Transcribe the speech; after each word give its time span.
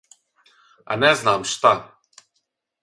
А 0.95 0.97
не 1.03 1.13
знам 1.21 1.47
шта. 1.53 1.75